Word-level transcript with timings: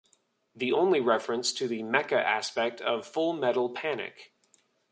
The 0.55 0.71
only 0.73 0.99
reference 0.99 1.53
to 1.53 1.67
the 1.67 1.83
mecha 1.83 2.13
aspect 2.13 2.81
of 2.81 3.05
Full 3.05 3.33
Metal 3.33 3.69
Panic! 3.69 4.33